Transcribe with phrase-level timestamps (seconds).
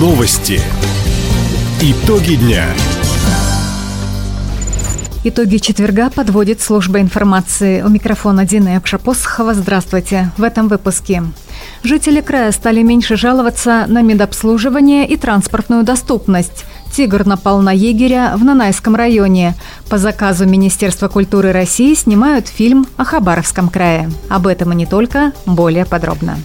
[0.00, 0.58] Новости.
[1.82, 2.64] Итоги дня.
[5.24, 7.82] Итоги четверга подводит служба информации.
[7.82, 9.52] У микрофона Дина Якшапосхова.
[9.52, 10.30] Здравствуйте.
[10.38, 11.22] В этом выпуске.
[11.82, 16.64] Жители края стали меньше жаловаться на медобслуживание и транспортную доступность.
[16.96, 19.54] Тигр напал на егеря в Нанайском районе.
[19.90, 24.10] По заказу Министерства культуры России снимают фильм о Хабаровском крае.
[24.30, 26.38] Об этом и не только, более подробно.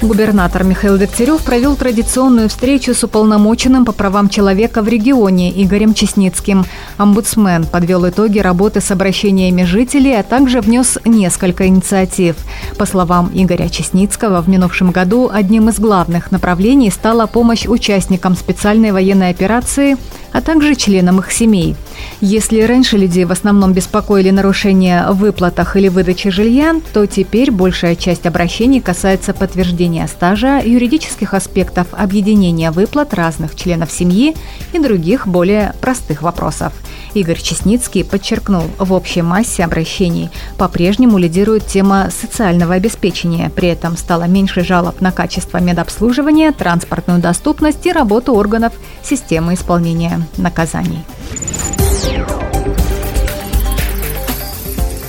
[0.00, 6.64] Губернатор Михаил Дегтярев провел традиционную встречу с уполномоченным по правам человека в регионе Игорем Чесницким.
[6.98, 12.36] Омбудсмен подвел итоги работы с обращениями жителей, а также внес несколько инициатив.
[12.76, 18.92] По словам Игоря Чесницкого, в минувшем году одним из главных направлений стала помощь участникам специальной
[18.92, 19.96] военной операции
[20.32, 21.76] а также членам их семей.
[22.20, 27.94] Если раньше людей в основном беспокоили нарушения в выплатах или выдаче жилья, то теперь большая
[27.94, 34.34] часть обращений касается подтверждения стажа, юридических аспектов объединения выплат разных членов семьи
[34.72, 36.72] и других более простых вопросов.
[37.14, 43.48] Игорь Чесницкий подчеркнул, в общей массе обращений по-прежнему лидирует тема социального обеспечения.
[43.54, 48.72] При этом стало меньше жалоб на качество медобслуживания, транспортную доступность и работу органов
[49.04, 51.04] системы исполнения наказаний.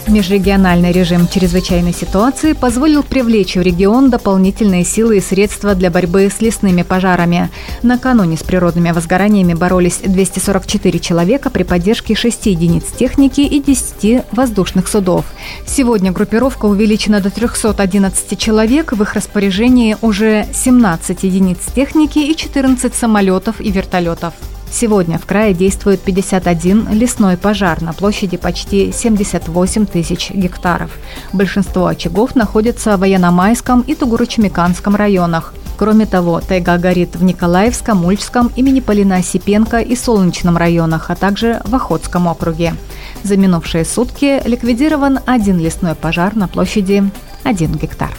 [0.09, 6.41] Межрегиональный режим чрезвычайной ситуации позволил привлечь в регион дополнительные силы и средства для борьбы с
[6.41, 7.51] лесными пожарами.
[7.83, 14.87] Накануне с природными возгораниями боролись 244 человека при поддержке 6 единиц техники и 10 воздушных
[14.87, 15.25] судов.
[15.67, 22.95] Сегодня группировка увеличена до 311 человек, в их распоряжении уже 17 единиц техники и 14
[22.95, 24.33] самолетов и вертолетов.
[24.71, 30.91] Сегодня в крае действует 51 лесной пожар на площади почти 78 тысяч гектаров.
[31.33, 35.53] Большинство очагов находятся в Военномайском и Тугурочмеканском районах.
[35.77, 41.61] Кроме того, тайга горит в Николаевском, Ульчском, имени Полина Осипенко и Солнечном районах, а также
[41.63, 42.75] в Охотском округе.
[43.23, 47.09] За минувшие сутки ликвидирован один лесной пожар на площади
[47.43, 48.11] 1 гектар.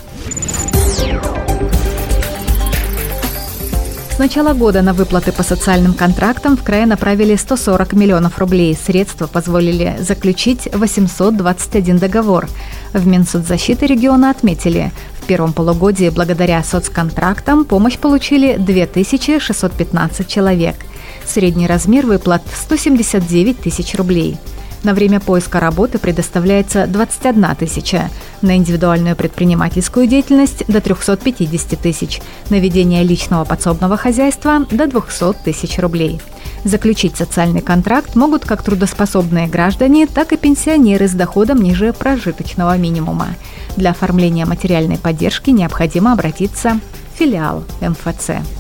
[4.21, 8.77] Начала года на выплаты по социальным контрактам в крае направили 140 миллионов рублей.
[8.77, 12.47] Средства позволили заключить 821 договор.
[12.93, 14.93] В Минсоцзащиты региона отметили,
[15.23, 20.77] в первом полугодии благодаря соцконтрактам помощь получили 2615 человек.
[21.25, 24.37] Средний размер выплат– 179 тысяч рублей–
[24.83, 28.09] на время поиска работы предоставляется 21 тысяча,
[28.43, 32.21] на индивидуальную предпринимательскую деятельность– до 350 тысяч,
[32.51, 36.21] на ведение личного подсобного хозяйства– до 200 тысяч рублей.
[36.65, 43.29] Заключить социальный контракт могут как трудоспособные граждане, так и пенсионеры с доходом ниже прожиточного минимума.
[43.77, 46.81] Для оформления материальной поддержки необходимо обратиться
[47.15, 48.60] в филиал МФЦ.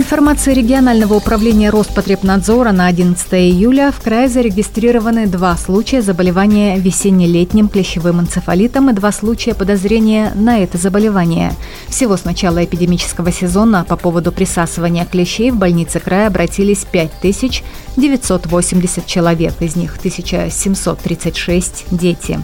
[0.00, 8.20] Информации регионального управления Роспотребнадзора на 11 июля в крае зарегистрированы два случая заболевания весенне-летним клещевым
[8.20, 11.52] энцефалитом и два случая подозрения на это заболевание.
[11.88, 19.52] Всего с начала эпидемического сезона по поводу присасывания клещей в больнице края обратились 5980 человек,
[19.60, 22.40] из них 1736– дети.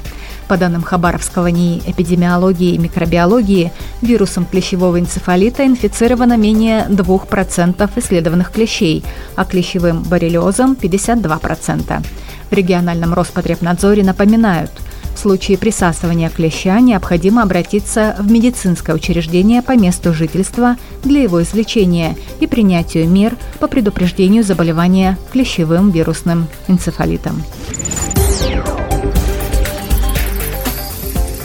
[0.49, 9.05] По данным Хабаровского НИИ эпидемиологии и микробиологии, вирусом клещевого энцефалита инфицировано менее 2% исследованных клещей,
[9.35, 12.07] а клещевым боррелиозом– 52%.
[12.49, 14.71] В региональном Роспотребнадзоре напоминают,
[15.17, 22.17] в случае присасывания клеща необходимо обратиться в медицинское учреждение по месту жительства для его излечения
[22.39, 27.43] и принятию мер по предупреждению заболевания клещевым вирусным энцефалитом.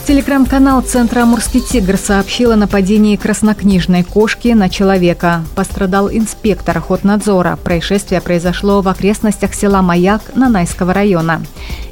[0.08, 5.46] Телеграм-канал Центра «Амурский тигр» сообщил о нападении краснокнижной кошки на человека.
[5.56, 7.58] Пострадал инспектор охотнадзора.
[7.64, 11.44] Происшествие произошло в окрестностях села Маяк Нанайского района.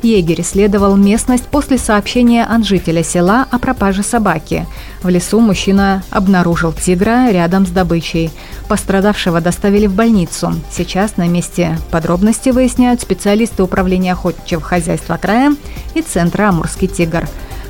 [0.01, 4.65] Егерь исследовал местность после сообщения от жителя села о пропаже собаки.
[5.03, 8.31] В лесу мужчина обнаружил тигра рядом с добычей.
[8.67, 10.53] Пострадавшего доставили в больницу.
[10.71, 15.55] Сейчас на месте подробности выясняют специалисты Управления охотничьего хозяйства края
[15.93, 17.27] и Центра «Амурский тигр».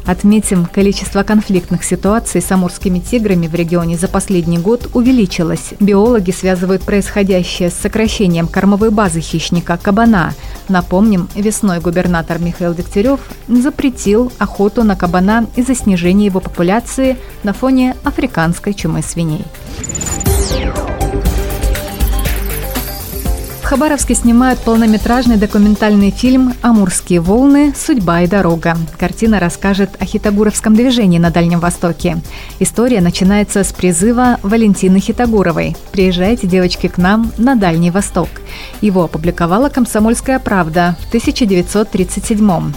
[0.09, 5.73] Отметим, количество конфликтных ситуаций с амурскими тиграми в регионе за последний год увеличилось.
[5.79, 10.33] Биологи связывают происходящее с сокращением кормовой базы хищника кабана.
[10.67, 17.95] Напомним, весной губернатор Михаил Дегтярев запретил охоту на кабана из-за снижения его популяции на фоне
[18.03, 19.45] африканской чумы свиней.
[23.69, 27.71] Хабаровске снимают полнометражный документальный фильм «Амурские волны.
[27.77, 28.75] Судьба и дорога».
[28.97, 32.17] Картина расскажет о хитогуровском движении на Дальнем Востоке.
[32.57, 38.29] История начинается с призыва Валентины Хитогуровой «Приезжайте, девочки, к нам на Дальний Восток».
[38.81, 42.73] Его опубликовала «Комсомольская правда» в 1937 -м.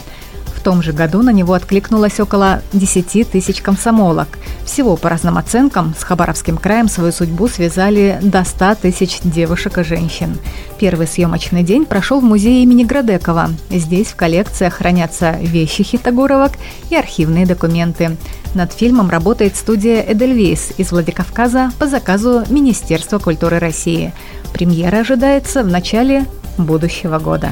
[0.55, 4.29] В том же году на него откликнулось около 10 тысяч комсомолок.
[4.64, 9.85] Всего, по разным оценкам, с Хабаровским краем свою судьбу связали до 100 тысяч девушек и
[9.85, 10.38] женщин.
[10.79, 13.50] Первый съемочный день прошел в музее имени Градекова.
[13.70, 16.53] Здесь в коллекциях хранятся вещи хитогоровок
[16.91, 18.17] и архивные документы.
[18.55, 24.12] Над фильмом работает студия «Эдельвейс» из Владикавказа по заказу Министерства культуры России.
[24.53, 26.26] Премьера ожидается в начале
[26.59, 27.50] будущего года.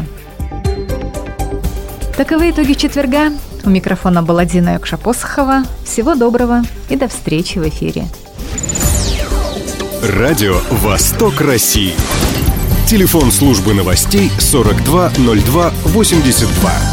[2.17, 3.31] Таковы итоги четверга.
[3.65, 5.65] У микрофона была Дина Юкша-Посохова.
[5.85, 8.07] Всего доброго и до встречи в эфире.
[10.03, 11.95] Радио «Восток России».
[12.87, 16.90] Телефон службы новостей 420282.